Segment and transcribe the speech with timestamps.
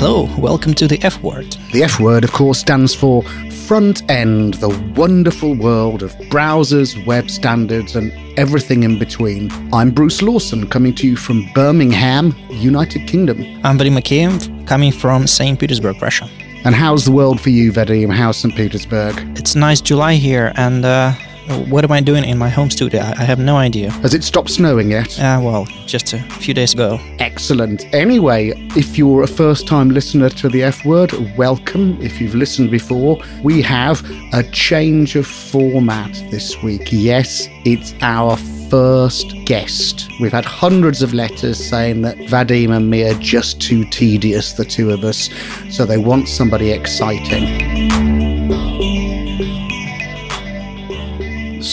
[0.00, 1.58] Hello, welcome to the F word.
[1.72, 3.22] The F word, of course, stands for
[3.66, 9.50] front end, the wonderful world of browsers, web standards, and everything in between.
[9.74, 13.42] I'm Bruce Lawson, coming to you from Birmingham, United Kingdom.
[13.62, 15.60] I'm Vadim Makeev, coming from St.
[15.60, 16.30] Petersburg, Russia.
[16.64, 18.10] And how's the world for you, Vadim?
[18.10, 18.54] How's St.
[18.56, 19.16] Petersburg?
[19.38, 21.12] It's nice July here, and uh,
[21.48, 23.00] what am I doing in my home studio?
[23.00, 23.90] I have no idea.
[24.02, 25.18] Has it stopped snowing yet?
[25.18, 26.98] Uh, well, just a few days ago.
[27.18, 27.92] Excellent.
[27.94, 32.00] Anyway, if you're a first time listener to the F word, welcome.
[32.02, 36.88] If you've listened before, we have a change of format this week.
[36.90, 38.36] Yes, it's our
[38.68, 40.10] first guest.
[40.20, 44.64] We've had hundreds of letters saying that Vadim and me are just too tedious, the
[44.64, 45.30] two of us,
[45.70, 48.27] so they want somebody exciting.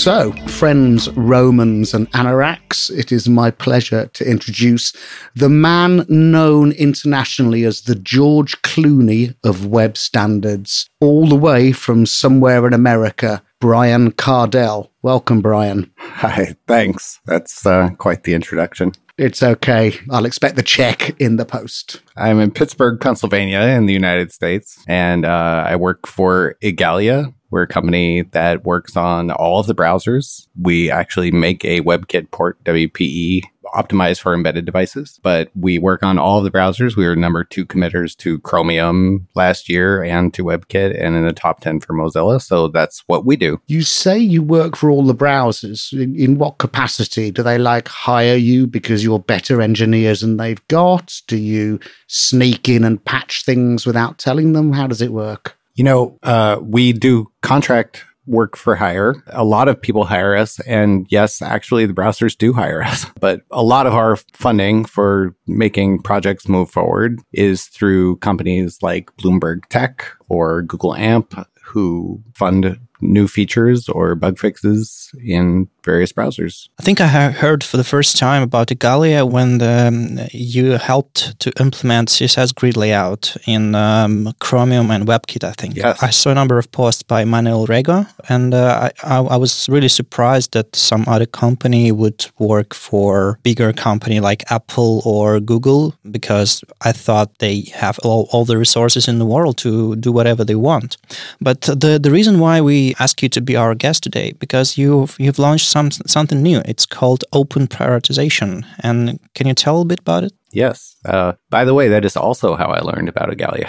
[0.06, 4.94] So, friends, Romans, and anoraks, it is my pleasure to introduce
[5.34, 12.06] the man known internationally as the George Clooney of web standards, all the way from
[12.06, 14.92] somewhere in America, Brian Kardell.
[15.02, 15.92] Welcome, Brian.
[15.98, 17.20] Hi, thanks.
[17.26, 18.92] That's uh, quite the introduction.
[19.18, 19.98] It's okay.
[20.12, 22.04] I'll expect the check in the post.
[22.16, 27.62] I'm in Pittsburgh, Pennsylvania, in the United States, and uh, I work for Igalia, we're
[27.62, 30.46] a company that works on all of the browsers.
[30.60, 36.20] We actually make a WebKit port WPE optimized for embedded devices, but we work on
[36.20, 36.98] all of the browsers.
[36.98, 41.32] We were number two committers to Chromium last year and to WebKit and in the
[41.32, 42.42] top 10 for Mozilla.
[42.42, 43.62] So that's what we do.
[43.68, 45.94] You say you work for all the browsers.
[45.94, 47.32] In, in what capacity?
[47.32, 51.22] Do they like hire you because you're better engineers than they've got?
[51.28, 54.74] Do you sneak in and patch things without telling them?
[54.74, 55.55] How does it work?
[55.76, 59.24] You know, uh, we do contract work for hire.
[59.28, 60.60] A lot of people hire us.
[60.62, 63.06] And yes, actually, the browsers do hire us.
[63.20, 69.16] But a lot of our funding for making projects move forward is through companies like
[69.18, 71.34] Bloomberg Tech or Google AMP,
[71.64, 72.78] who fund
[73.12, 76.68] new features or bug fixes in various browsers.
[76.80, 81.40] I think I heard for the first time about Igalia when the, um, you helped
[81.40, 85.78] to implement CSS grid layout in um, Chromium and WebKit, I think.
[85.78, 86.02] Yes.
[86.02, 89.88] I saw a number of posts by Manuel Rego, and uh, I, I, was really
[89.88, 96.64] surprised that some other company would work for bigger company like Apple or Google because
[96.82, 100.56] I thought they have all, all the resources in the world to do whatever they
[100.56, 100.98] want.
[101.40, 105.16] But the, the reason why we ask you to be our guest today because you've
[105.20, 106.62] you've launched some something new.
[106.66, 108.66] It's called open prioritization.
[108.80, 110.34] And can you tell a bit about it?
[110.52, 110.96] Yes.
[111.04, 113.68] Uh, by the way, that is also how I learned about Igalia.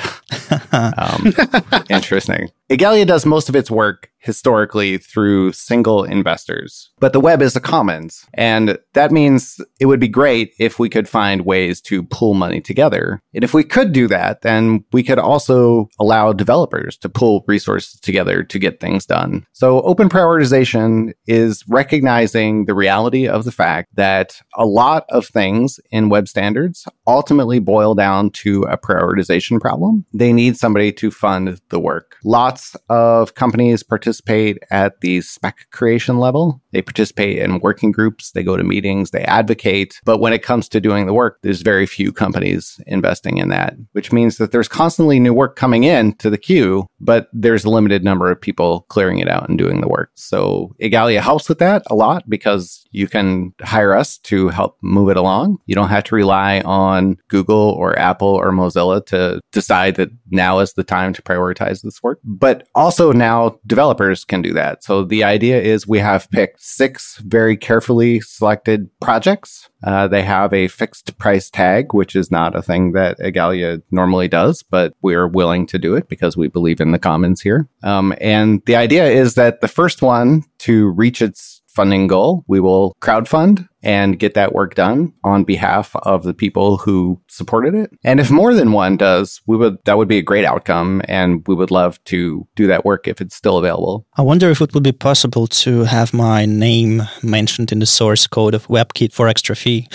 [0.96, 2.50] um, interesting.
[2.68, 7.60] Igalia does most of its work historically through single investors, but the web is a
[7.60, 8.26] commons.
[8.34, 12.60] And that means it would be great if we could find ways to pool money
[12.60, 13.22] together.
[13.34, 18.00] And if we could do that, then we could also allow developers to pull resources
[18.00, 19.46] together to get things done.
[19.52, 25.78] So open prioritization is recognizing the reality of the fact that a lot of things
[25.92, 30.04] in web standards ultimately boil down to a prioritization problem.
[30.12, 32.16] They need somebody to fund the work.
[32.24, 32.55] Lots
[32.88, 36.60] of companies participate at the spec creation level.
[36.76, 39.98] They participate in working groups, they go to meetings, they advocate.
[40.04, 43.76] But when it comes to doing the work, there's very few companies investing in that,
[43.92, 47.70] which means that there's constantly new work coming in to the queue, but there's a
[47.70, 50.10] limited number of people clearing it out and doing the work.
[50.16, 55.08] So Igalia helps with that a lot because you can hire us to help move
[55.08, 55.56] it along.
[55.64, 60.58] You don't have to rely on Google or Apple or Mozilla to decide that now
[60.58, 62.20] is the time to prioritize this work.
[62.22, 64.84] But also now developers can do that.
[64.84, 69.68] So the idea is we have picked six very carefully selected projects.
[69.84, 74.26] Uh, they have a fixed price tag, which is not a thing that Igalia normally
[74.26, 77.68] does, but we're willing to do it because we believe in the commons here.
[77.84, 82.58] Um, and the idea is that the first one to reach its funding goal, we
[82.58, 87.88] will crowdfund and get that work done on behalf of the people who supported it.
[88.02, 91.46] And if more than one does, we would that would be a great outcome and
[91.46, 94.04] we would love to do that work if it's still available.
[94.16, 98.26] I wonder if it would be possible to have my name mentioned in the source
[98.26, 99.86] code of WebKit for extra fee.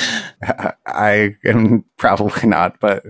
[0.88, 3.04] I am probably not, but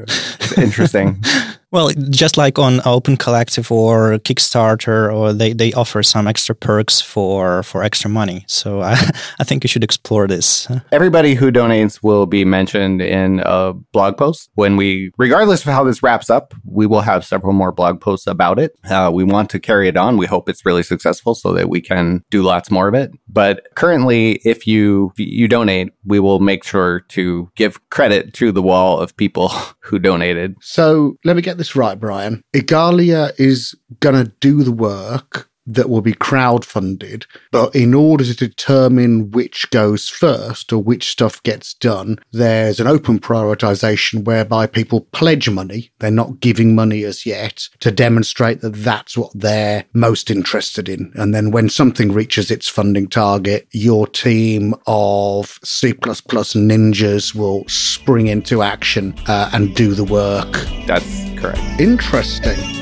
[0.57, 1.23] interesting.
[1.71, 6.99] Well, just like on Open Collective or Kickstarter, or they, they offer some extra perks
[6.99, 8.43] for, for extra money.
[8.47, 8.91] So I,
[9.39, 14.17] I think you should explore this Everybody who donates will be mentioned in a blog
[14.17, 14.49] post.
[14.55, 18.27] When we, regardless of how this wraps up, we will have several more blog posts
[18.27, 18.73] about it.
[18.89, 20.17] Uh, we want to carry it on.
[20.17, 23.11] We hope it's really successful so that we can do lots more of it.
[23.27, 28.51] But currently, if you if you donate, we will make sure to give credit to
[28.51, 30.55] the wall of people who donated.
[30.61, 32.43] So let me get this right, Brian.
[32.53, 37.25] Igalia is to do the work that will be crowdfunded.
[37.51, 42.87] But in order to determine which goes first or which stuff gets done, there's an
[42.87, 45.91] open prioritization whereby people pledge money.
[45.99, 51.11] They're not giving money as yet to demonstrate that that's what they're most interested in.
[51.15, 58.27] And then when something reaches its funding target, your team of C++ ninjas will spring
[58.27, 60.51] into action uh, and do the work.
[60.87, 61.59] That's correct.
[61.79, 62.80] Interesting.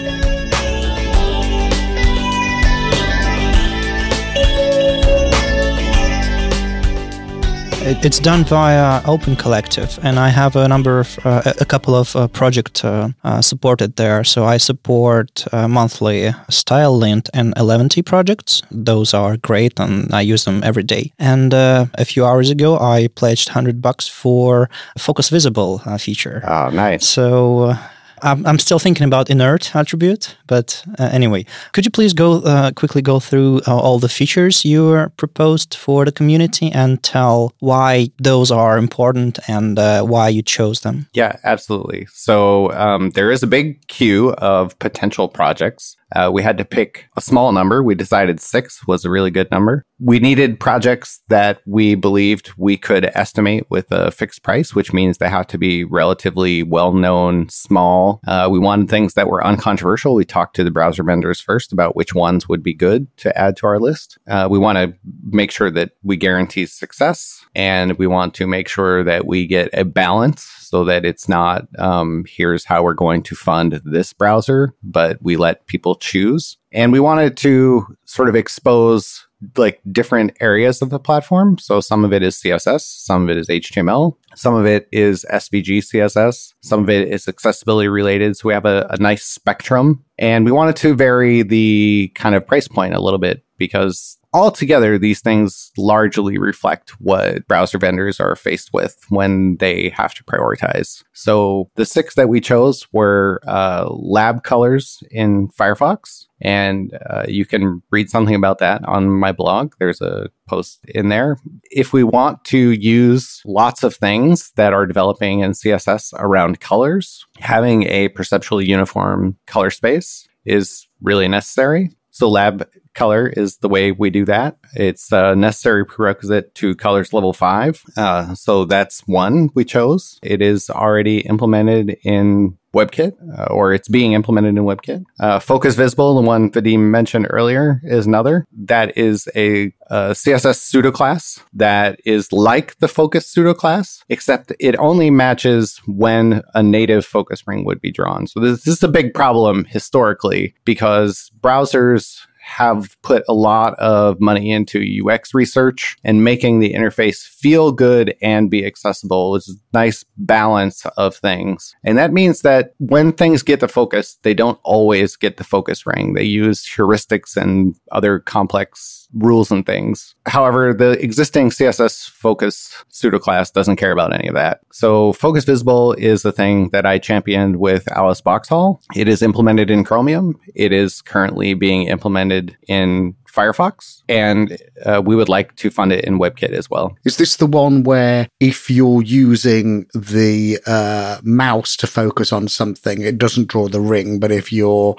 [7.91, 12.15] It's done via Open Collective, and I have a number of uh, a couple of
[12.15, 14.23] uh, projects uh, uh, supported there.
[14.23, 18.61] So I support uh, monthly StyleLint and Eleventy projects.
[18.69, 21.11] Those are great, and I use them every day.
[21.17, 26.43] And uh, a few hours ago, I pledged hundred bucks for Focus Visible feature.
[26.47, 27.07] Oh, nice.
[27.07, 27.73] So
[28.21, 32.71] I'm, I'm still thinking about inert attribute, but uh, anyway, could you please go uh,
[32.71, 38.09] quickly go through uh, all the features you proposed for the community and tell why
[38.17, 41.07] those are important and uh, why you chose them?
[41.13, 42.07] Yeah, absolutely.
[42.11, 45.95] So um, there is a big queue of potential projects.
[46.15, 47.83] Uh, we had to pick a small number.
[47.83, 49.85] We decided six was a really good number.
[49.99, 55.17] We needed projects that we believed we could estimate with a fixed price, which means
[55.17, 58.21] they have to be relatively well known, small.
[58.27, 60.15] Uh, we wanted things that were uncontroversial.
[60.15, 63.57] We talked to the browser vendors first about which ones would be good to add
[63.57, 64.17] to our list.
[64.27, 68.67] Uh, we want to make sure that we guarantee success and we want to make
[68.67, 73.23] sure that we get a balance so that it's not um, here's how we're going
[73.23, 76.57] to fund this browser, but we let people choose.
[76.71, 79.25] And we wanted to sort of expose
[79.55, 81.57] like different areas of the platform.
[81.57, 85.25] So some of it is CSS, some of it is HTML, some of it is
[85.31, 88.37] SVG CSS, some of it is accessibility related.
[88.37, 90.05] So we have a, a nice spectrum.
[90.17, 94.97] And we wanted to vary the kind of price point a little bit because altogether,
[94.97, 101.03] these things largely reflect what browser vendors are faced with when they have to prioritize.
[101.13, 106.25] So the six that we chose were uh, lab colors in Firefox.
[106.41, 109.73] And uh, you can read something about that on my blog.
[109.79, 111.37] There's a post in there.
[111.71, 117.25] If we want to use lots of things that are developing in CSS around colors,
[117.39, 121.91] having a perceptually uniform color space is really necessary.
[122.09, 122.67] So lab
[122.99, 124.57] color is the way we do that.
[124.75, 127.81] It's a necessary prerequisite to colors level five.
[127.95, 130.19] Uh, so that's one we chose.
[130.21, 135.03] It is already implemented in WebKit, uh, or it's being implemented in WebKit.
[135.19, 138.45] Uh, Focus Visible, the one Vadim mentioned earlier, is another.
[138.51, 144.53] That is a, a CSS pseudo class that is like the Focus pseudo class, except
[144.59, 148.27] it only matches when a native focus ring would be drawn.
[148.27, 152.19] So this, this is a big problem historically because browsers
[152.49, 158.15] have put a lot of money into UX research and making the interface feel good
[158.23, 161.75] and be accessible is a nice balance of things.
[161.83, 165.85] And that means that when things get the focus, they don't always get the focus
[165.85, 166.15] ring.
[166.15, 170.15] They use heuristics and other complex rules and things.
[170.25, 174.61] However, the existing CSS focus pseudo class doesn't care about any of that.
[174.71, 178.81] So focus visible is the thing that I championed with Alice Boxhall.
[178.95, 180.39] It is implemented in Chromium.
[180.55, 186.03] It is currently being implemented in Firefox, and uh, we would like to fund it
[186.05, 186.97] in WebKit as well.
[187.05, 193.01] Is this the one where if you're using the uh, mouse to focus on something,
[193.01, 194.95] it doesn't draw the ring, but if you're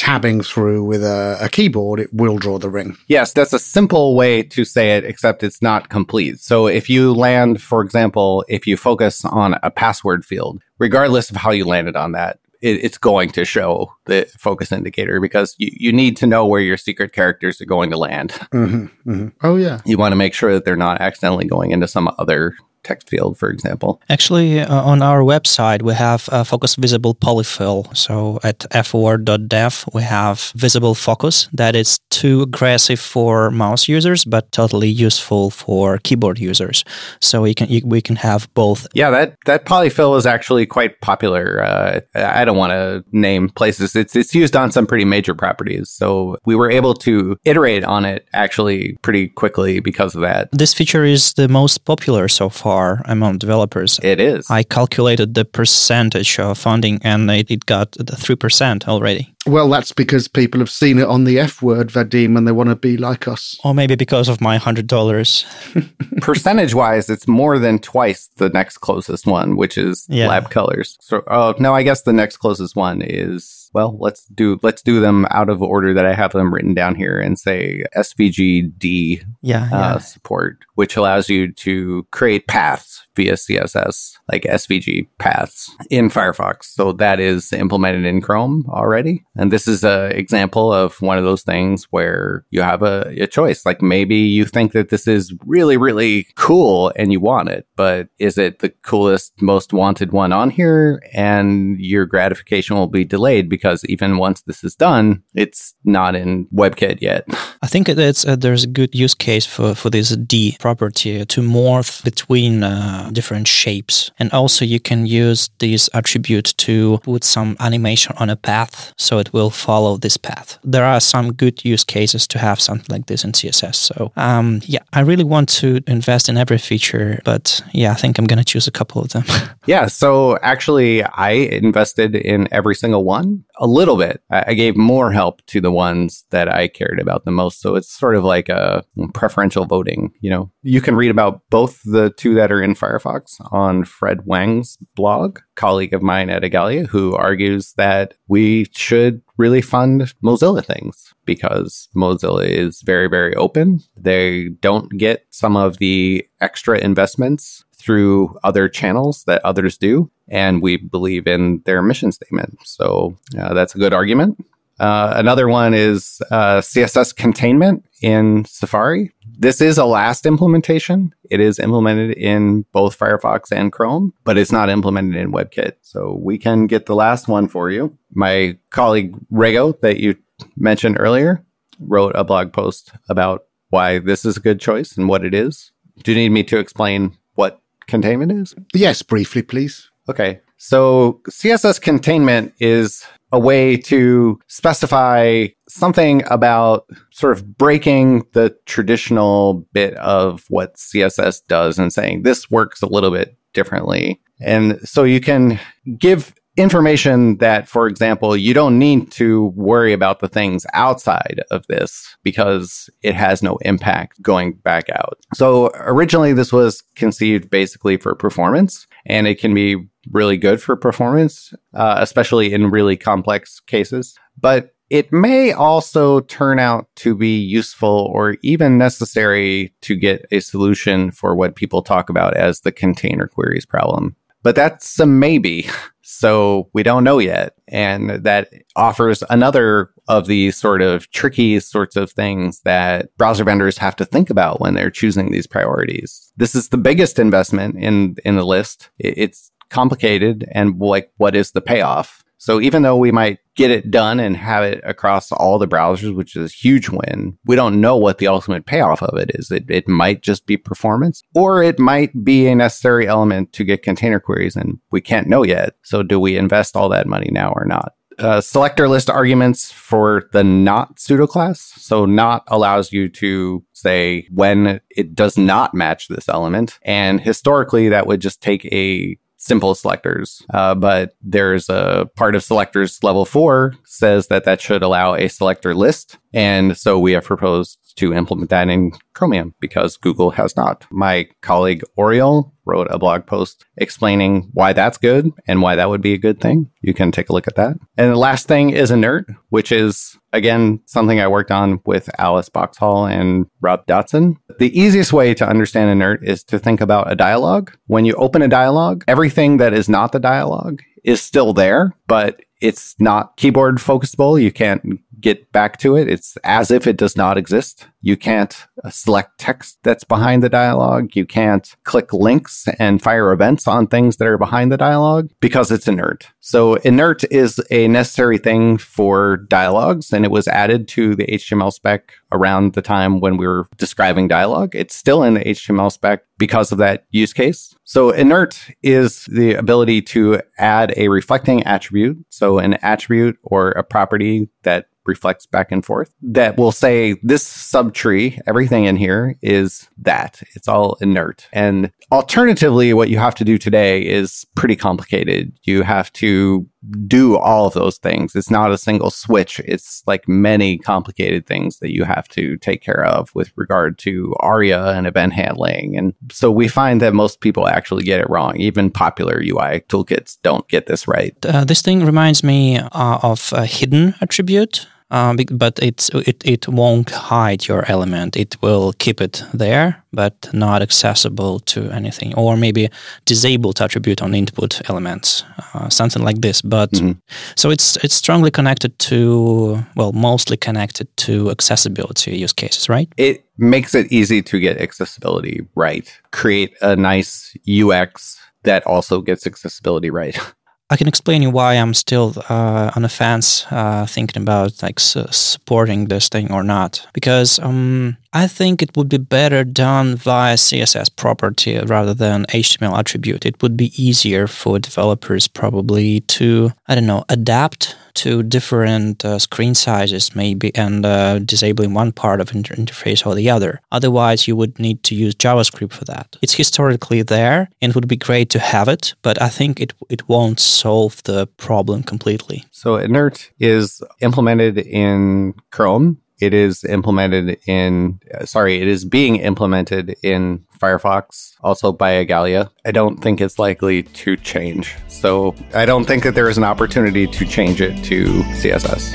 [0.00, 2.96] tabbing through with a, a, keyboard, it will draw the ring.
[3.08, 6.40] Yes, that's a simple way to say it, except it's not complete.
[6.40, 11.36] So if you land, for example, if you focus on a password field, regardless of
[11.36, 15.70] how you landed on that, it, it's going to show the focus indicator because you,
[15.72, 18.30] you need to know where your secret characters are going to land.
[18.52, 19.28] Mm-hmm, mm-hmm.
[19.42, 19.80] Oh, yeah.
[19.84, 23.38] You want to make sure that they're not accidentally going into some other text field,
[23.38, 24.00] for example.
[24.08, 27.94] Actually, uh, on our website, we have a focus visible polyfill.
[27.96, 34.50] So at fword.dev, we have visible focus that is too aggressive for mouse users, but
[34.52, 36.84] totally useful for keyboard users.
[37.20, 38.86] So we can you, we can have both.
[38.94, 41.62] Yeah, that that polyfill is actually quite popular.
[41.62, 43.94] Uh, I don't want to name places.
[43.96, 45.90] It's it's used on some pretty major properties.
[45.90, 50.48] So we were able to iterate on it actually pretty quickly because of that.
[50.52, 52.69] This feature is the most popular so far
[53.04, 54.00] among developers.
[54.02, 54.50] It is.
[54.50, 59.34] I calculated the percentage of funding and it, it got the 3% already.
[59.46, 62.68] Well, that's because people have seen it on the F word, Vadim, and they want
[62.68, 63.58] to be like us.
[63.64, 66.20] Or maybe because of my $100.
[66.20, 70.28] Percentage wise, it's more than twice the next closest one, which is yeah.
[70.28, 70.98] Lab Colors.
[71.00, 75.00] So, oh, no, I guess the next closest one is well, let's do let's do
[75.00, 79.64] them out of order that I have them written down here and say SVGD yeah,
[79.64, 79.98] uh, yeah.
[79.98, 86.64] support, which allows you to create paths via CSS, like SVG paths in Firefox.
[86.64, 89.24] So that is implemented in Chrome already.
[89.36, 93.26] And this is an example of one of those things where you have a, a
[93.26, 93.66] choice.
[93.66, 98.08] Like maybe you think that this is really, really cool and you want it, but
[98.18, 101.02] is it the coolest, most wanted one on here?
[101.12, 106.46] And your gratification will be delayed because even once this is done, it's not in
[106.46, 107.24] WebKit yet.
[107.62, 111.40] I think it's, uh, there's a good use case for, for this D property to
[111.42, 114.10] morph between uh, different shapes.
[114.18, 119.18] And also you can use this attribute to put some animation on a path so
[119.18, 120.58] it will follow this path.
[120.64, 123.76] There are some good use cases to have something like this in CSS.
[123.76, 128.18] So um, yeah, I really want to invest in every feature, but yeah, I think
[128.18, 129.24] I'm going to choose a couple of them.
[129.66, 129.86] yeah.
[129.86, 134.22] So actually, I invested in every single one a little bit.
[134.30, 137.60] I gave more help to the ones that I cared about the most.
[137.60, 138.82] So it's sort of like a
[139.14, 140.12] preferential voting.
[140.20, 144.26] You know, you can read about both the two that are in Firefox on Fred
[144.26, 150.64] Wang's blog, colleague of mine at Igalia, who argues that we should really fund Mozilla
[150.64, 153.80] things because Mozilla is very, very open.
[153.96, 160.10] They don't get some of the extra investments through other channels that others do.
[160.28, 162.58] And we believe in their mission statement.
[162.64, 164.44] So uh, that's a good argument.
[164.80, 169.12] Uh, another one is uh, CSS containment in Safari.
[169.38, 171.14] This is a last implementation.
[171.30, 175.72] It is implemented in both Firefox and Chrome, but it's not implemented in WebKit.
[175.82, 177.96] So we can get the last one for you.
[178.12, 180.16] My colleague Rego, that you
[180.56, 181.44] mentioned earlier,
[181.78, 185.72] wrote a blog post about why this is a good choice and what it is.
[186.02, 188.54] Do you need me to explain what containment is?
[188.72, 189.90] Yes, briefly, please.
[190.08, 190.40] Okay.
[190.62, 193.02] So CSS containment is
[193.32, 201.40] a way to specify something about sort of breaking the traditional bit of what CSS
[201.48, 204.20] does and saying this works a little bit differently.
[204.38, 205.58] And so you can
[205.98, 211.66] give information that, for example, you don't need to worry about the things outside of
[211.68, 215.18] this because it has no impact going back out.
[215.34, 219.76] So originally, this was conceived basically for performance, and it can be
[220.10, 224.16] really good for performance, uh, especially in really complex cases.
[224.40, 230.40] But it may also turn out to be useful or even necessary to get a
[230.40, 234.16] solution for what people talk about as the container queries problem.
[234.42, 235.68] But that's a maybe.
[236.12, 237.54] So we don't know yet.
[237.68, 243.78] And that offers another of these sort of tricky sorts of things that browser vendors
[243.78, 246.32] have to think about when they're choosing these priorities.
[246.36, 248.90] This is the biggest investment in, in the list.
[248.98, 252.24] It's complicated and like what is the payoff?
[252.40, 256.16] So even though we might get it done and have it across all the browsers,
[256.16, 259.50] which is a huge win, we don't know what the ultimate payoff of it is.
[259.50, 263.82] It, it might just be performance or it might be a necessary element to get
[263.82, 265.74] container queries and we can't know yet.
[265.82, 267.92] So do we invest all that money now or not?
[268.18, 271.60] Uh, selector list arguments for the not pseudo class.
[271.76, 276.78] So not allows you to say when it does not match this element.
[276.82, 280.44] And historically, that would just take a simple selectors.
[280.52, 285.28] Uh, but there's a part of selectors level four says that that should allow a
[285.28, 286.18] selector list.
[286.32, 290.86] And so we have proposed to implement that in Chromium because Google has not.
[290.90, 296.00] My colleague Oriol wrote a blog post explaining why that's good and why that would
[296.00, 296.70] be a good thing.
[296.82, 297.76] You can take a look at that.
[297.96, 302.48] And the last thing is inert, which is again something I worked on with Alice
[302.48, 304.38] Boxhall and Rob Dodson.
[304.58, 307.76] The easiest way to understand inert is to think about a dialogue.
[307.86, 312.40] When you open a dialogue, everything that is not the dialogue is still there, but
[312.60, 314.40] it's not keyboard focusable.
[314.40, 316.08] You can't get back to it.
[316.08, 317.86] It's as if it does not exist.
[318.00, 321.14] You can't uh, select text that's behind the dialogue.
[321.14, 325.70] You can't click links and fire events on things that are behind the dialogue because
[325.70, 326.28] it's inert.
[326.40, 331.72] So inert is a necessary thing for dialogues and it was added to the HTML
[331.72, 334.74] spec around the time when we were describing dialogue.
[334.74, 337.74] It's still in the HTML spec because of that use case.
[337.84, 342.24] So inert is the ability to add a reflecting attribute.
[342.30, 347.44] So an attribute or a property that reflects back and forth that will say this
[347.44, 350.40] subtree, everything in here is that.
[350.54, 351.48] It's all inert.
[351.52, 355.52] And alternatively, what you have to do today is pretty complicated.
[355.64, 356.66] You have to
[357.06, 358.34] do all of those things.
[358.34, 359.60] It's not a single switch.
[359.60, 364.34] It's like many complicated things that you have to take care of with regard to
[364.40, 365.96] ARIA and event handling.
[365.96, 368.56] And so we find that most people actually get it wrong.
[368.56, 371.34] Even popular UI toolkits don't get this right.
[371.44, 376.68] Uh, this thing reminds me uh, of a hidden attribute uh, but it's it, it
[376.68, 378.36] won't hide your element.
[378.36, 382.88] It will keep it there, but not accessible to anything, or maybe
[383.24, 386.62] disabled attribute on input elements, uh, something like this.
[386.62, 387.12] But mm-hmm.
[387.56, 393.08] so it's it's strongly connected to well, mostly connected to accessibility use cases, right?
[393.16, 396.20] It makes it easy to get accessibility right.
[396.30, 400.38] Create a nice UX that also gets accessibility right.
[400.92, 404.98] I can explain you why I'm still uh, on the fence, uh, thinking about like
[404.98, 407.06] supporting this thing or not.
[407.12, 412.98] Because um, I think it would be better done via CSS property rather than HTML
[412.98, 413.46] attribute.
[413.46, 419.38] It would be easier for developers probably to, I don't know, adapt to different uh,
[419.38, 423.80] screen sizes maybe and uh, disabling one part of inter- interface or the other.
[423.92, 426.36] Otherwise, you would need to use JavaScript for that.
[426.42, 429.92] It's historically there and it would be great to have it, but I think it,
[430.08, 432.64] it won't solve the problem completely.
[432.70, 439.36] So inert is implemented in Chrome it is implemented in, uh, sorry, it is being
[439.36, 442.70] implemented in Firefox, also by Igalia.
[442.86, 444.96] I don't think it's likely to change.
[445.08, 448.24] So I don't think that there is an opportunity to change it to
[448.60, 449.14] CSS.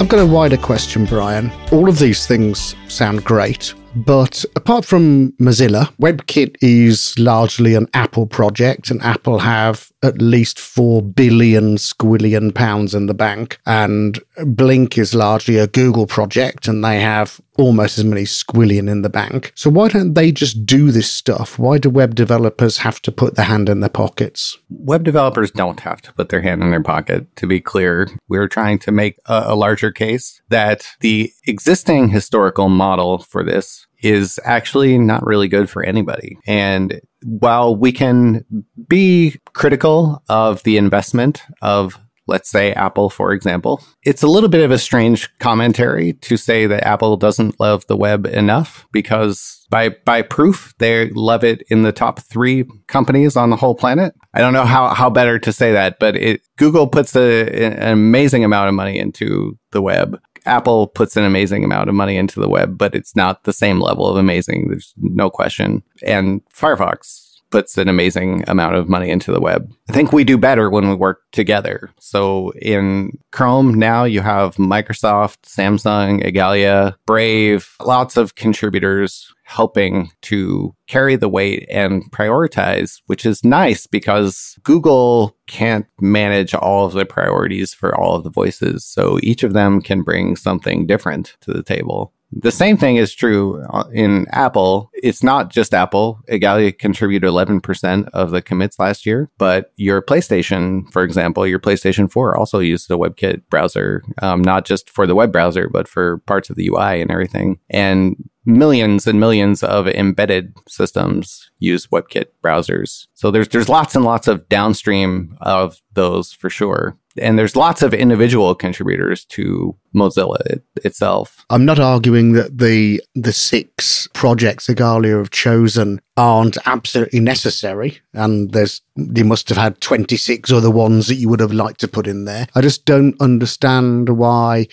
[0.00, 1.52] I've got a wider question, Brian.
[1.70, 8.26] All of these things sound great, but apart from Mozilla, WebKit is largely an Apple
[8.26, 13.58] project, and Apple have at least 4 billion squillion pounds in the bank.
[13.66, 19.02] And Blink is largely a Google project, and they have almost as many squillion in
[19.02, 19.52] the bank.
[19.54, 21.58] So why don't they just do this stuff?
[21.58, 24.58] Why do web developers have to put their hand in their pockets?
[24.70, 27.34] Web developers don't have to put their hand in their pocket.
[27.36, 32.68] To be clear, we're trying to make a, a larger case that the existing historical
[32.68, 36.38] model for this is actually not really good for anybody.
[36.46, 38.44] And while we can
[38.88, 43.82] be critical of the investment of let's say Apple, for example.
[44.04, 47.96] It's a little bit of a strange commentary to say that Apple doesn't love the
[47.96, 53.50] web enough because by, by proof, they love it in the top three companies on
[53.50, 54.14] the whole planet.
[54.34, 57.92] I don't know how, how better to say that, but it, Google puts a, an
[57.92, 60.20] amazing amount of money into the web.
[60.46, 63.80] Apple puts an amazing amount of money into the web, but it's not the same
[63.80, 64.68] level of amazing.
[64.68, 65.82] There's no question.
[66.04, 69.70] And Firefox puts an amazing amount of money into the web.
[69.88, 71.90] I think we do better when we work together.
[72.00, 80.74] So in Chrome now you have Microsoft, Samsung, Igalia, Brave, lots of contributors helping to
[80.86, 87.04] carry the weight and prioritize, which is nice because Google can't manage all of the
[87.04, 88.84] priorities for all of the voices.
[88.84, 92.14] So each of them can bring something different to the table.
[92.32, 94.90] The same thing is true uh, in Apple.
[94.94, 96.20] It's not just Apple.
[96.28, 102.10] Igalia contributed 11% of the commits last year, but your PlayStation, for example, your PlayStation
[102.10, 106.18] 4 also used the WebKit browser, um, not just for the web browser, but for
[106.18, 107.58] parts of the UI and everything.
[107.68, 113.06] And millions and millions of embedded systems use WebKit browsers.
[113.14, 116.96] So there's there's lots and lots of downstream of those for sure.
[117.18, 121.44] And there's lots of individual contributors to Mozilla it, itself.
[121.50, 128.52] I'm not arguing that the the six projects Igalia have chosen aren't absolutely necessary, and
[128.52, 132.06] there's you must have had 26 other ones that you would have liked to put
[132.06, 132.46] in there.
[132.54, 134.68] I just don't understand why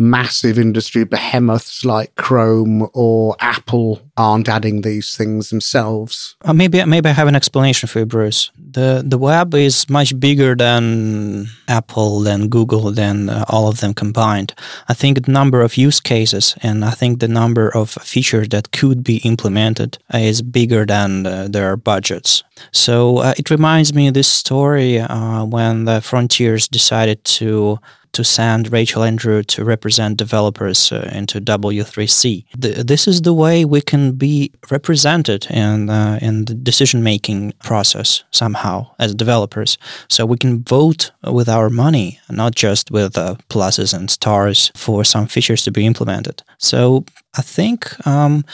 [0.00, 6.36] massive industry behemoths like Chrome or Apple aren't adding these things themselves.
[6.42, 8.50] Uh, maybe maybe I have an explanation for you, Bruce.
[8.56, 13.92] The the web is much bigger than Apple, than Google, than uh, all of them
[13.92, 14.54] combined.
[14.88, 18.72] I think the number of use cases and I think the number of features that
[18.72, 22.42] could be implemented is bigger than uh, their budgets.
[22.72, 27.78] So uh, it reminds me of this story uh, when the Fronteers decided to
[28.12, 32.44] to send Rachel Andrew to represent developers uh, into W3C.
[32.56, 37.52] The, this is the way we can be represented in uh, in the decision making
[37.62, 39.78] process somehow as developers.
[40.08, 45.04] So we can vote with our money, not just with uh, pluses and stars for
[45.04, 46.42] some features to be implemented.
[46.58, 47.04] So
[47.38, 48.06] I think.
[48.06, 48.44] Um,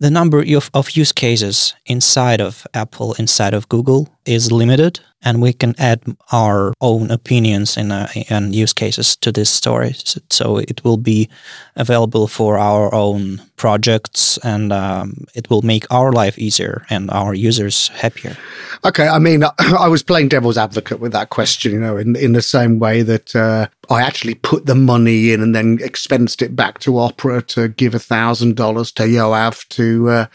[0.00, 5.40] the number of, of use cases inside of Apple, inside of Google is limited, and
[5.40, 9.94] we can add our own opinions and, uh, and use cases to this story.
[10.30, 11.28] So it will be
[11.76, 17.34] available for our own projects, and um, it will make our life easier and our
[17.34, 18.36] users happier.
[18.84, 22.32] Okay, I mean, I was playing devil's advocate with that question, you know, in in
[22.32, 26.54] the same way that uh, I actually put the money in and then expensed it
[26.54, 30.26] back to Opera to give a thousand dollars to Yoav to uh,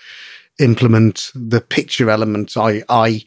[0.60, 2.58] implement the picture element.
[2.58, 3.23] I I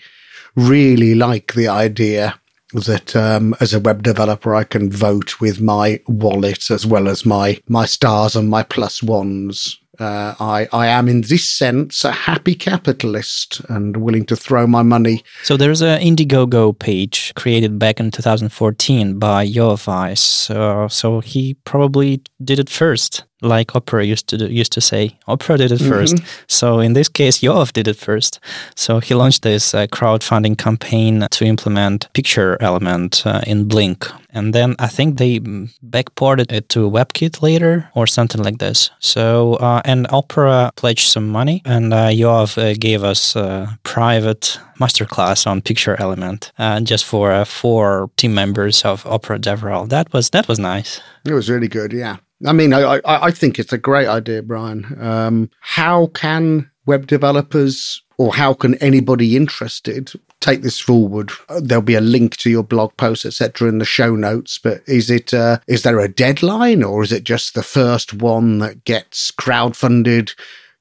[0.56, 2.38] really like the idea
[2.72, 7.26] that um, as a web developer I can vote with my wallet as well as
[7.26, 9.78] my my stars and my plus ones.
[10.00, 14.82] Uh, I, I am in this sense a happy capitalist and willing to throw my
[14.82, 15.22] money.
[15.42, 20.20] So there's an Indiegogo page created back in 2014 by Weiss.
[20.20, 25.18] So, so he probably did it first like Opera used to do, used to say.
[25.26, 25.90] Opera did it mm-hmm.
[25.90, 26.16] first.
[26.46, 28.40] So in this case, Yoav did it first.
[28.74, 34.06] So he launched this uh, crowdfunding campaign to implement picture element uh, in Blink.
[34.34, 38.90] And then I think they backported it to WebKit later or something like this.
[38.98, 44.58] So, uh, and Opera pledged some money and uh, Yoav uh, gave us a private
[44.80, 49.88] masterclass on picture element uh, just for uh, four team members of Opera DevRel.
[49.88, 51.00] That was, that was nice.
[51.26, 51.92] It was really good.
[51.92, 52.16] Yeah.
[52.44, 54.96] I mean, I, I, think it's a great idea, Brian.
[55.00, 61.30] Um, how can web developers or how can anybody interested take this forward?
[61.60, 64.58] There'll be a link to your blog post, etc., in the show notes.
[64.58, 68.58] But is it uh, is there a deadline, or is it just the first one
[68.58, 70.34] that gets crowdfunded?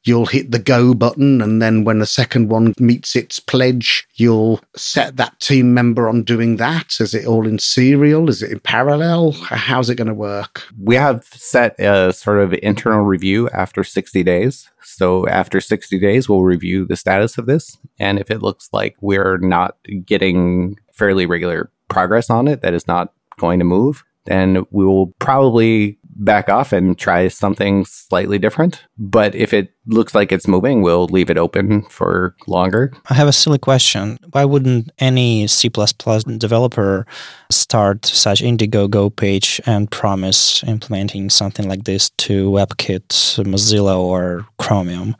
[0.04, 1.42] You'll hit the go button.
[1.42, 6.24] And then when the second one meets its pledge, you'll set that team member on
[6.24, 7.00] doing that.
[7.00, 8.30] Is it all in serial?
[8.30, 9.32] Is it in parallel?
[9.34, 10.64] How's it going to work?
[10.80, 14.70] We have set a sort of internal review after 60 days.
[14.84, 17.78] So after 60 days, we'll review the status of this.
[18.00, 22.88] And if it looks like we're not getting fairly regular progress on it, that is
[22.88, 28.84] not going to move, then we will probably back off and try something slightly different.
[28.97, 32.93] But if it looks like it's moving, we'll leave it open for longer.
[33.10, 34.19] I have a silly question.
[34.32, 37.06] Why wouldn't any C developer
[37.50, 43.08] start such Indiegogo page and promise implementing something like this to WebKit,
[43.45, 45.15] Mozilla, or Chromium?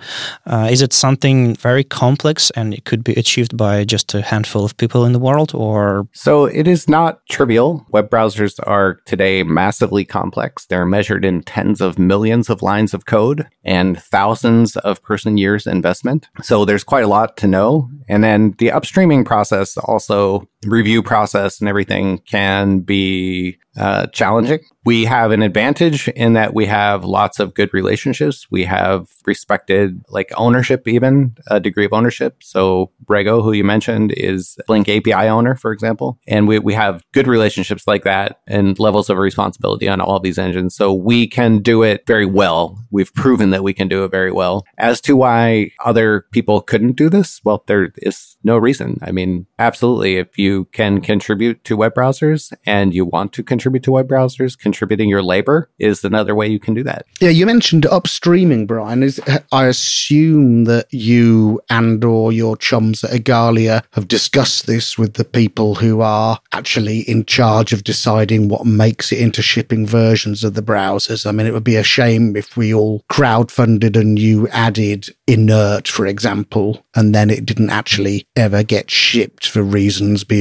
[0.46, 4.64] Uh, is it something very complex and it could be achieved by just a handful
[4.64, 6.08] of people in the world, or?
[6.14, 7.86] So it is not trivial.
[7.90, 10.66] Web browsers are today massively complex.
[10.68, 15.66] They're measured in tens of millions of lines of code and thousands of person years
[15.66, 16.30] investment.
[16.44, 17.90] So there's quite a lot to know.
[18.08, 24.60] And then the upstreaming process also review process and everything can be uh, challenging.
[24.84, 28.48] We have an advantage in that we have lots of good relationships.
[28.50, 32.44] We have respected like ownership, even a degree of ownership.
[32.44, 36.20] So Rego, who you mentioned, is Blink API owner, for example.
[36.28, 40.40] And we, we have good relationships like that and levels of responsibility on all these
[40.40, 40.76] engines.
[40.76, 42.78] So we can do it very well.
[42.90, 44.66] We've proven that we can do it very well.
[44.78, 48.98] As to why other people couldn't do this, well, there is no reason.
[49.02, 50.18] I mean, absolutely.
[50.18, 54.58] If you can contribute to web browsers and you want to contribute to web browsers,
[54.58, 57.06] contributing your labor is another way you can do that.
[57.20, 59.04] Yeah, you mentioned upstreaming, Brian.
[59.04, 65.14] Is I assume that you and or your chums at Igalia have discussed this with
[65.14, 70.44] the people who are actually in charge of deciding what makes it into shipping versions
[70.44, 71.26] of the browsers.
[71.26, 75.88] I mean, it would be a shame if we all crowdfunded and you added inert,
[75.88, 80.41] for example, and then it didn't actually actually ever get shipped for reasons beyond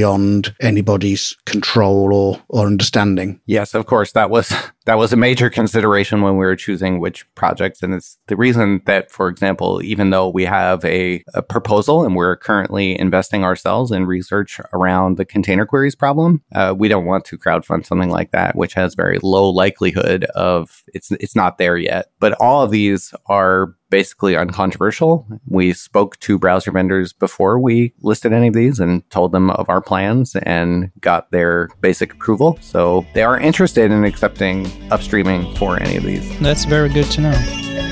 [0.61, 3.41] anybody's control or, or understanding.
[3.47, 4.13] Yes, of course.
[4.13, 4.53] That was
[4.87, 7.83] that was a major consideration when we were choosing which projects.
[7.83, 12.17] And it's the reason that, for example, even though we have a, a proposal and
[12.17, 17.25] we're currently investing ourselves in research around the container queries problem, uh, we don't want
[17.27, 21.77] to crowdfund something like that, which has very low likelihood of it's it's not there
[21.77, 22.07] yet.
[22.19, 25.27] But all of these are basically uncontroversial.
[25.47, 29.69] We spoke to browser vendors before we listed any of these and told them of
[29.69, 32.57] our plans and got their basic approval.
[32.61, 36.39] So they are interested in accepting upstreaming for any of these.
[36.41, 37.90] That's very good to know.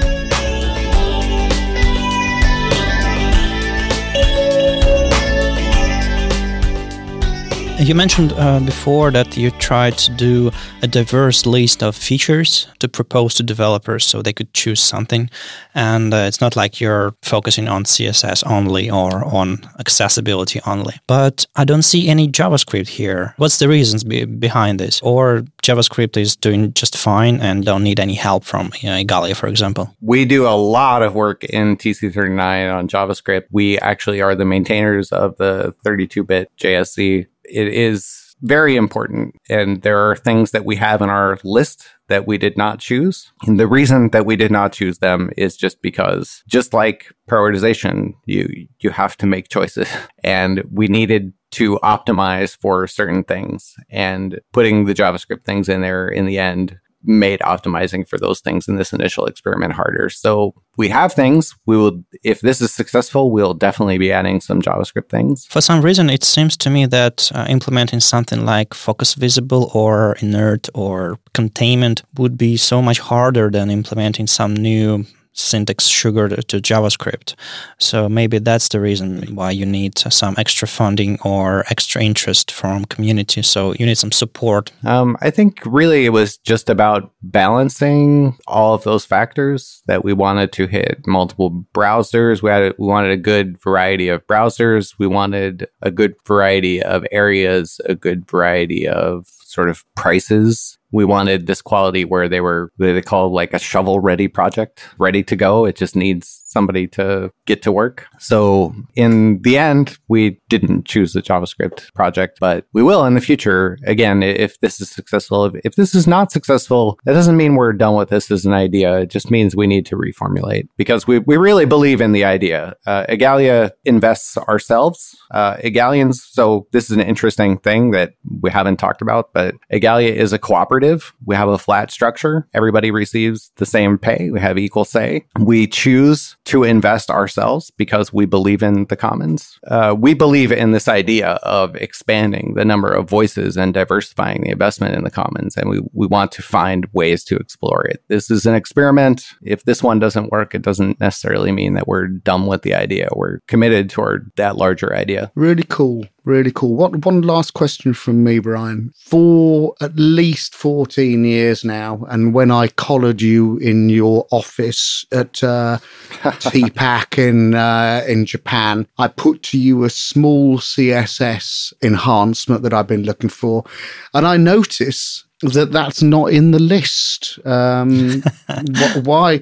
[7.79, 10.51] You mentioned uh, before that you tried to do
[10.83, 15.31] a diverse list of features to propose to developers so they could choose something.
[15.77, 20.95] And uh, it's not like you're focusing on CSS only or on accessibility only.
[21.07, 23.35] But I don't see any JavaScript here.
[23.37, 25.01] What's the reasons be- behind this?
[25.01, 29.37] Or JavaScript is doing just fine and don't need any help from you know, Igalia,
[29.37, 29.95] for example?
[30.01, 33.45] We do a lot of work in TC39 on JavaScript.
[33.53, 39.35] We actually are the maintainers of the 32 bit JSC it is very important.
[39.49, 43.33] And there are things that we have in our list that we did not choose.
[43.47, 48.13] And the reason that we did not choose them is just because just like prioritization,
[48.27, 49.89] you you have to make choices.
[50.25, 56.07] And we needed to optimize for certain things and putting the JavaScript things in there
[56.09, 56.77] in the end
[57.09, 60.11] made optimizing for those things in this initial experiment harder.
[60.11, 61.55] So we have things.
[61.67, 65.47] We will, if this is successful, we'll definitely be adding some JavaScript things.
[65.47, 70.17] For some reason, it seems to me that uh, implementing something like focus visible or
[70.21, 75.07] inert or containment would be so much harder than implementing some new
[75.39, 77.35] syntax sugar to JavaScript.
[77.79, 82.85] So maybe that's the reason why you need some extra funding or extra interest from
[82.87, 83.43] community.
[83.43, 84.73] So you need some support.
[84.85, 90.13] Um, I think really it was just about balancing all of those factors that we
[90.13, 92.43] wanted to hit multiple browsers.
[92.43, 94.95] We had we wanted a good variety of browsers.
[94.99, 101.05] We wanted a good variety of areas, a good variety of sort of prices we
[101.05, 105.37] wanted this quality where they were they call like a shovel ready project ready to
[105.37, 105.65] go.
[105.65, 111.13] It just needs somebody to get to work so in the end we didn't choose
[111.13, 115.55] the javascript project but we will in the future again if this is successful if,
[115.65, 119.01] if this is not successful that doesn't mean we're done with this as an idea
[119.01, 122.75] it just means we need to reformulate because we, we really believe in the idea
[122.87, 128.79] uh, Igalia invests ourselves uh, Igalians so this is an interesting thing that we haven't
[128.79, 131.13] talked about but Igalia is a cooperative.
[131.27, 132.49] We have a flat structure.
[132.55, 134.31] Everybody receives the same pay.
[134.31, 135.27] We have equal say.
[135.39, 139.59] We choose to invest ourselves because we believe in the commons.
[139.67, 144.51] Uh, we believe in this idea of expanding the number of voices and diversifying the
[144.51, 145.57] investment in the commons.
[145.57, 148.03] And we, we want to find ways to explore it.
[148.09, 149.27] This is an experiment.
[149.43, 153.09] If this one doesn't work, it doesn't necessarily mean that we're done with the idea.
[153.15, 155.31] We're committed toward that larger idea.
[155.35, 156.07] Really cool.
[156.29, 156.75] Really cool.
[156.75, 158.93] What one last question from me, Brian.
[158.99, 165.43] For at least 14 years now, and when I collared you in your office at
[165.43, 165.79] uh,
[166.21, 172.87] TPAC in uh, in Japan, I put to you a small CSS enhancement that I've
[172.87, 173.65] been looking for,
[174.13, 177.39] and I notice that that's not in the list.
[177.47, 178.21] Um,
[178.77, 179.41] wh- why?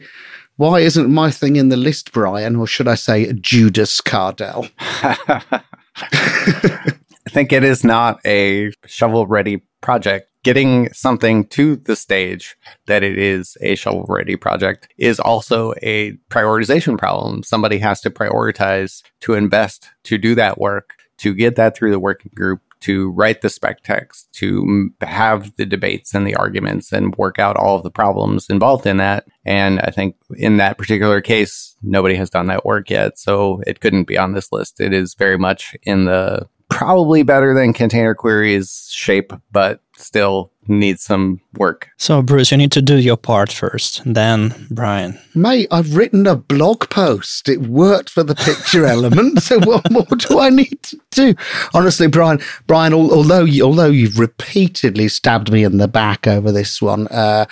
[0.55, 2.55] Why isn't my thing in the list, Brian?
[2.55, 4.71] Or should I say Judas Kardell?
[6.01, 10.31] I think it is not a shovel ready project.
[10.43, 12.57] Getting something to the stage
[12.87, 17.43] that it is a shovel ready project is also a prioritization problem.
[17.43, 21.99] Somebody has to prioritize to invest to do that work, to get that through the
[21.99, 27.17] working group, to write the spec text, to have the debates and the arguments and
[27.17, 29.27] work out all of the problems involved in that.
[29.45, 33.19] And I think in that particular case, nobody has done that work yet.
[33.19, 34.81] So it couldn't be on this list.
[34.81, 41.03] It is very much in the probably better than container queries shape, but still needs
[41.03, 41.89] some work.
[41.97, 45.19] So, Bruce, you need to do your part first, then Brian.
[45.35, 47.49] Mate, I've written a blog post.
[47.49, 49.43] It worked for the picture element.
[49.43, 51.35] So, what more do I need to do?
[51.75, 56.81] Honestly, Brian, Brian, although you, although you've repeatedly stabbed me in the back over this
[56.83, 57.47] one, uh,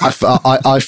[0.00, 0.80] I, I, I,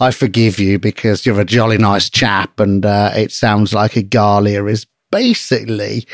[0.00, 4.70] I, forgive you because you're a jolly nice chap, and uh, it sounds like Igalia
[4.70, 6.06] is basically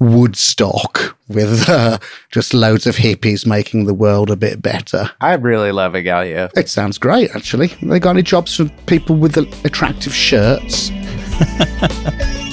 [0.00, 1.98] Woodstock with uh,
[2.30, 5.10] just loads of hippies making the world a bit better.
[5.20, 6.50] I really love Igalia.
[6.56, 7.68] It sounds great, actually.
[7.82, 10.90] They got any jobs for people with attractive shirts?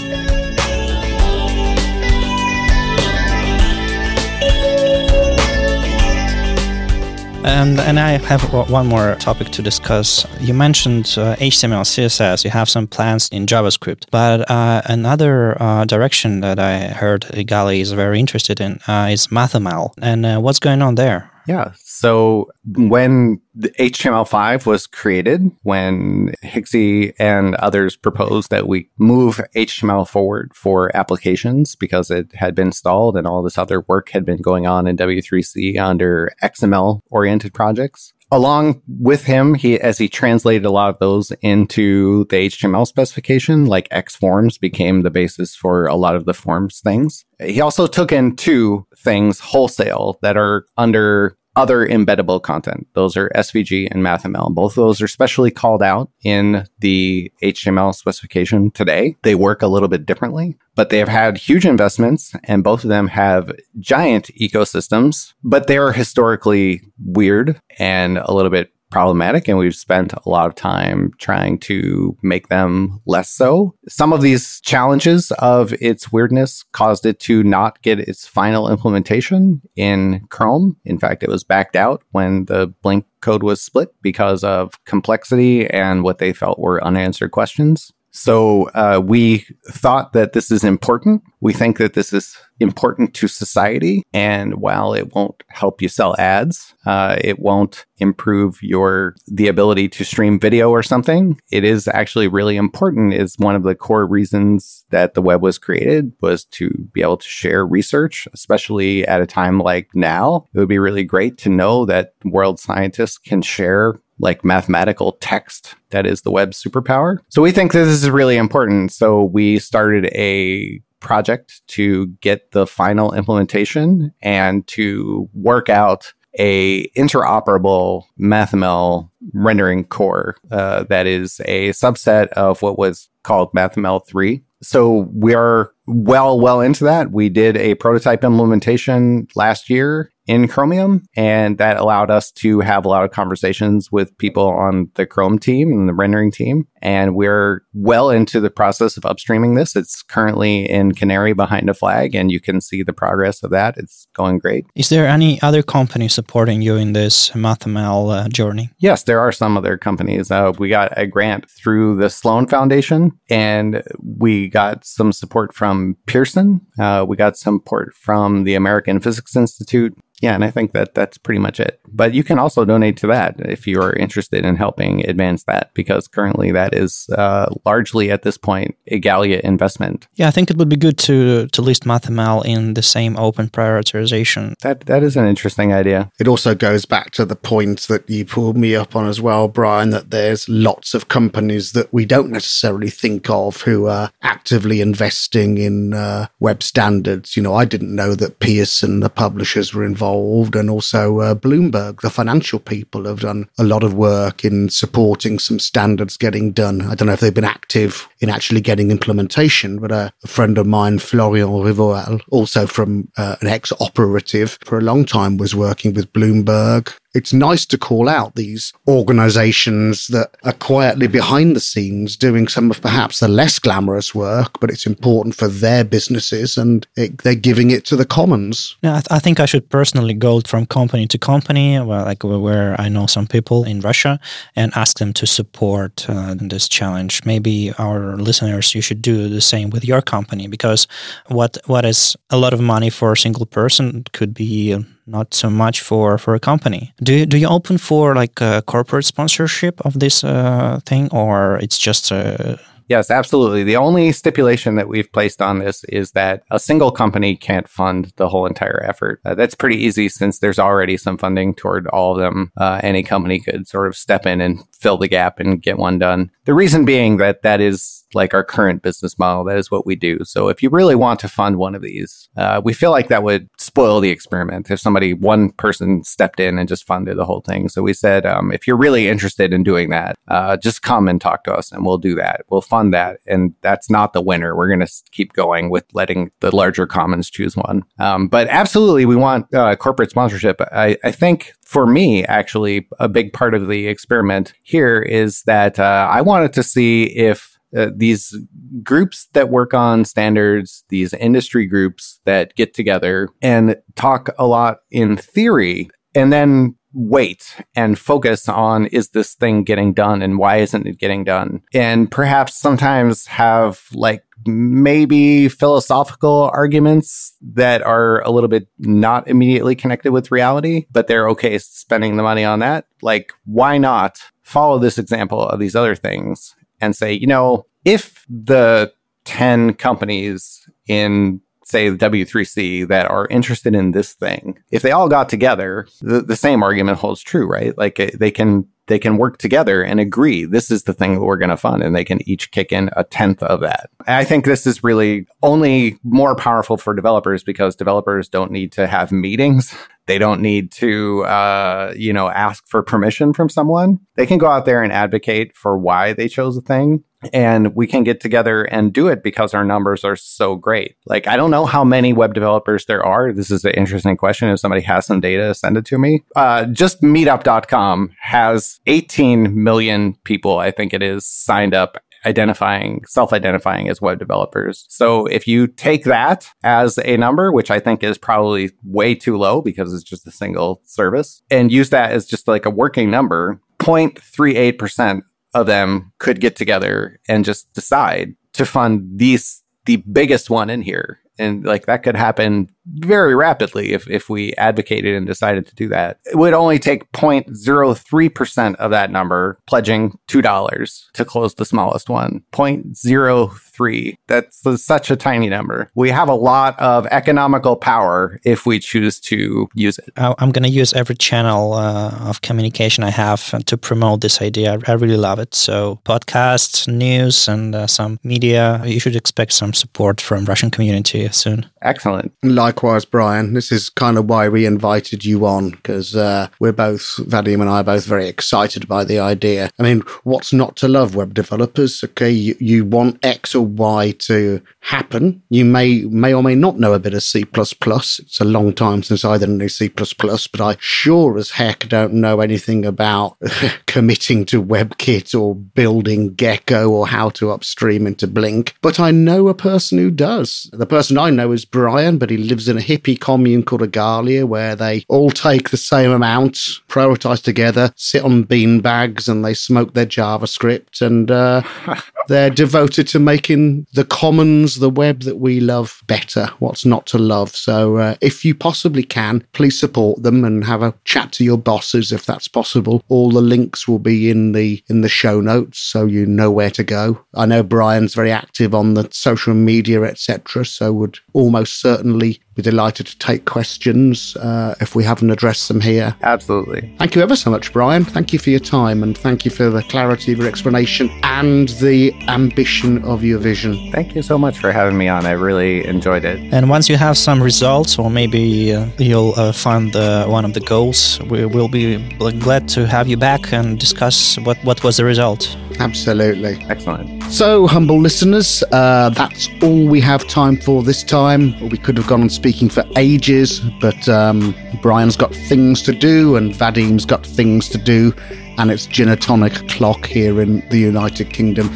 [7.47, 10.27] And and I have one more topic to discuss.
[10.41, 12.43] You mentioned uh, HTML, CSS.
[12.43, 17.79] You have some plans in JavaScript, but uh, another uh, direction that I heard Igalia
[17.79, 19.93] is very interested in uh, is MathML.
[20.01, 21.31] And uh, what's going on there?
[21.47, 21.71] Yeah.
[21.77, 30.07] So when the HTML5 was created, when Hixie and others proposed that we move HTML
[30.07, 34.41] forward for applications because it had been stalled and all this other work had been
[34.41, 40.65] going on in W3C under XML oriented projects, along with him, he as he translated
[40.65, 45.85] a lot of those into the HTML specification, like X forms became the basis for
[45.87, 47.25] a lot of the forms things.
[47.39, 52.87] He also took in two things wholesale that are under other embeddable content.
[52.93, 54.53] Those are SVG and MathML.
[54.53, 59.15] Both of those are specially called out in the HTML specification today.
[59.23, 62.89] They work a little bit differently, but they have had huge investments and both of
[62.89, 69.58] them have giant ecosystems, but they are historically weird and a little bit problematic and
[69.58, 73.76] we've spent a lot of time trying to make them less so.
[73.88, 79.62] Some of these challenges of its weirdness caused it to not get its final implementation
[79.76, 80.78] in Chrome.
[80.86, 85.67] In fact, it was backed out when the Blink code was split because of complexity
[85.69, 87.91] and what they felt were unanswered questions.
[88.17, 91.21] So uh, we thought that this is important.
[91.39, 94.01] We think that this is important to society.
[94.12, 99.89] And while it won't help you sell ads, uh, it won't improve your the ability
[99.89, 101.39] to stream video or something.
[101.51, 103.13] It is actually really important.
[103.13, 107.17] Is one of the core reasons that the web was created was to be able
[107.17, 110.47] to share research, especially at a time like now.
[110.56, 115.75] It would be really great to know that world scientists can share like mathematical text
[115.89, 117.19] that is the web superpower.
[117.30, 118.91] So we think this is really important.
[118.91, 126.88] So we started a project to get the final implementation and to work out a
[126.89, 134.43] interoperable MathML rendering core uh, that is a subset of what was called MathML 3.
[134.62, 137.12] So we are well, well into that.
[137.12, 141.03] We did a prototype implementation last year in Chromium.
[141.15, 145.39] And that allowed us to have a lot of conversations with people on the Chrome
[145.39, 146.67] team and the rendering team.
[146.81, 149.75] And we're well into the process of upstreaming this.
[149.75, 153.77] It's currently in Canary behind a flag, and you can see the progress of that.
[153.77, 154.65] It's going great.
[154.75, 158.69] Is there any other company supporting you in this MathML uh, journey?
[158.77, 160.29] Yes, there are some other companies.
[160.29, 165.97] Uh, we got a grant through the Sloan Foundation, and we got some support from
[166.05, 166.61] Pearson.
[166.79, 170.95] Uh, we got some support from the American Physics Institute yeah, and I think that
[170.95, 171.80] that's pretty much it.
[171.88, 175.73] But you can also donate to that if you are interested in helping advance that,
[175.73, 180.08] because currently that is uh, largely at this point a Igalia investment.
[180.15, 183.49] Yeah, I think it would be good to to list MathML in the same open
[183.49, 184.56] prioritization.
[184.62, 186.12] That that is an interesting idea.
[186.19, 189.47] It also goes back to the point that you pulled me up on as well,
[189.47, 189.91] Brian.
[189.91, 195.60] That there's lots of companies that we don't necessarily think of who are actively investing
[195.60, 197.38] in uh, web standards.
[197.38, 201.35] You know, I didn't know that Pearson, the publishers, were involved involved, and also uh,
[201.35, 206.51] Bloomberg, the financial people, have done a lot of work in supporting some standards getting
[206.51, 206.81] done.
[206.81, 210.57] I don't know if they've been active in actually getting implementation, but uh, a friend
[210.57, 215.53] of mine, Florian Rivoal, also from uh, an ex operative for a long time, was
[215.53, 221.60] working with Bloomberg it's nice to call out these organizations that are quietly behind the
[221.60, 226.58] scenes doing some of perhaps the less glamorous work, but it's important for their businesses
[226.58, 228.75] and it, they're giving it to the commons.
[228.84, 232.23] Yeah, I, th- I, think I should personally go from company to company, well, like
[232.23, 234.19] where I know some people in Russia,
[234.56, 237.25] and ask them to support uh, this challenge.
[237.25, 240.88] Maybe our listeners, you should do the same with your company because
[241.27, 245.49] what what is a lot of money for a single person could be not so
[245.49, 246.93] much for for a company.
[247.01, 251.57] Do you, do you open for like a corporate sponsorship of this uh, thing, or
[251.61, 253.63] it's just a Yes, absolutely.
[253.63, 258.13] The only stipulation that we've placed on this is that a single company can't fund
[258.15, 259.19] the whole entire effort.
[259.25, 262.51] Uh, that's pretty easy since there's already some funding toward all of them.
[262.55, 265.99] Uh, any company could sort of step in and fill the gap and get one
[265.99, 266.31] done.
[266.45, 269.43] The reason being that that is like our current business model.
[269.43, 270.19] That is what we do.
[270.23, 273.23] So if you really want to fund one of these, uh, we feel like that
[273.23, 277.41] would spoil the experiment if somebody, one person stepped in and just funded the whole
[277.41, 277.69] thing.
[277.69, 281.19] So we said, um, if you're really interested in doing that, uh, just come and
[281.19, 282.41] talk to us and we'll do that.
[282.49, 283.19] We'll fund that.
[283.27, 284.55] And that's not the winner.
[284.55, 287.83] We're going to keep going with letting the larger commons choose one.
[287.99, 290.61] Um, but absolutely, we want uh, corporate sponsorship.
[290.71, 295.77] I, I think for me, actually, a big part of the experiment here is that
[295.77, 298.34] uh, I wanted to see if uh, these
[298.82, 304.77] groups that work on standards, these industry groups that get together and talk a lot
[304.91, 310.57] in theory, and then weight and focus on is this thing getting done and why
[310.57, 311.62] isn't it getting done?
[311.71, 319.75] And perhaps sometimes have like maybe philosophical arguments that are a little bit not immediately
[319.75, 322.88] connected with reality, but they're okay spending the money on that.
[323.03, 328.25] Like, why not follow this example of these other things and say, you know, if
[328.27, 328.91] the
[329.25, 335.10] 10 companies in say the W3C that are interested in this thing, if they all
[335.10, 337.77] got together, the, the same argument holds true, right?
[337.77, 341.21] Like eh, they can they can work together and agree this is the thing that
[341.21, 343.89] we're going to fund and they can each kick in a tenth of that.
[344.08, 348.87] I think this is really only more powerful for developers because developers don't need to
[348.87, 349.75] have meetings.
[350.06, 354.00] They don't need to, uh, you know, ask for permission from someone.
[354.15, 357.04] They can go out there and advocate for why they chose a thing
[357.34, 360.96] and we can get together and do it because our numbers are so great.
[361.06, 363.32] Like, I don't know how many web developers there are.
[363.32, 364.50] This is an interesting question.
[364.50, 366.23] If somebody has some data, send it to me.
[366.36, 373.34] Uh, just meetup.com has 18 million people, I think it is, signed up identifying, self
[373.34, 374.86] identifying as web developers.
[374.90, 379.38] So if you take that as a number, which I think is probably way too
[379.38, 383.10] low because it's just a single service, and use that as just like a working
[383.10, 385.21] number, 0.38%
[385.54, 390.81] of them could get together and just decide to fund these the biggest one in
[390.81, 391.19] here.
[391.39, 395.88] And like that could happen very rapidly if, if we advocated and decided to do
[395.90, 396.19] that.
[396.25, 402.44] It would only take 0.03% of that number pledging $2 to close the smallest one.
[402.54, 404.17] 0.03.
[404.27, 405.92] That's such a tiny number.
[405.96, 410.12] We have a lot of economical power if we choose to use it.
[410.17, 414.79] I'm going to use every channel uh, of communication I have to promote this idea.
[414.88, 415.54] I really love it.
[415.54, 418.81] So, podcasts, news, and uh, some media.
[418.85, 421.65] You should expect some support from Russian community soon.
[421.81, 422.33] Excellent.
[422.78, 423.54] Likewise, Brian.
[423.56, 427.71] This is kind of why we invited you on because uh, we're both, Vadim and
[427.71, 429.71] I, are both very excited by the idea.
[429.80, 432.04] I mean, what's not to love web developers?
[432.04, 435.42] Okay, you, you want X or Y to happen.
[435.50, 437.46] You may may or may not know a bit of C++.
[437.52, 442.13] It's a long time since I didn't know C++, but I sure as heck don't
[442.13, 443.38] know anything about
[443.88, 448.75] committing to WebKit or building Gecko or how to upstream into Blink.
[448.84, 450.69] But I know a person who does.
[450.71, 454.45] The person I know is Brian, but he lives in a hippie commune called Igalia,
[454.45, 456.55] where they all take the same amount,
[456.87, 461.01] prioritize together, sit on bean bags, and they smoke their JavaScript.
[461.01, 461.61] And uh,
[462.28, 466.48] they're devoted to making the commons, the web that we love, better.
[466.60, 467.56] What's not to love?
[467.56, 471.58] So uh, if you possibly can, please support them and have a chat to your
[471.58, 473.04] bosses if that's possible.
[473.08, 476.71] All the links will be in the in the show notes, so you know where
[476.71, 477.23] to go.
[477.34, 480.65] I know Brian's very active on the social media, etc.
[480.65, 485.80] So would almost certainly be delighted to take questions uh, if we haven't addressed them
[485.80, 486.15] here.
[486.23, 486.94] Absolutely.
[486.98, 488.04] Thank you ever so much, Brian.
[488.04, 491.69] Thank you for your time and thank you for the clarity of your explanation and
[491.69, 493.91] the ambition of your vision.
[493.91, 495.25] Thank you so much for having me on.
[495.25, 496.39] I really enjoyed it.
[496.53, 499.93] And once you have some results, or maybe uh, you'll uh, find
[500.29, 501.97] one of the goals, we will be
[502.39, 505.55] glad to have you back and discuss what, what was the result.
[505.79, 506.57] Absolutely.
[506.69, 507.23] Excellent.
[507.31, 511.59] So, humble listeners, uh, that's all we have time for this time.
[511.69, 516.35] We could have gone on speaking for ages, but um, Brian's got things to do
[516.35, 518.13] and Vadim's got things to do,
[518.57, 521.69] and it's gin and tonic clock here in the United Kingdom.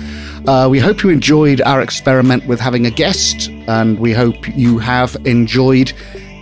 [0.47, 4.79] Uh, we hope you enjoyed our experiment with having a guest, and we hope you
[4.79, 5.93] have enjoyed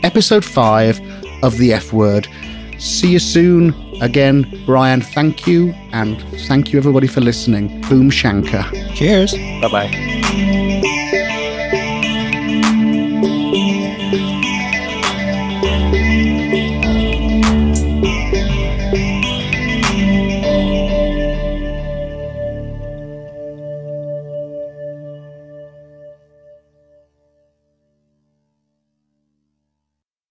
[0.03, 0.99] episode five
[1.43, 2.27] of the F word.
[2.77, 3.73] See you soon.
[4.01, 5.73] Again, Brian, thank you.
[5.91, 7.81] And thank you, everybody, for listening.
[7.89, 8.71] Boom Shankar.
[8.95, 9.33] Cheers.
[9.61, 10.95] Bye bye.